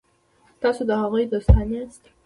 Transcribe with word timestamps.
تاسي 0.61 0.83
د 0.89 0.91
هغوی 1.01 1.23
دوستان 1.33 1.67
یاست. 1.75 2.03